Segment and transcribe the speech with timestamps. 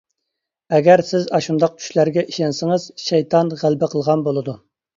[0.77, 4.61] ئەگەر سىز ئاشۇنداق چۈشلەرگە ئىشەنسىڭىز، شەيتان غەلىبە قىلغان بولىدۇ.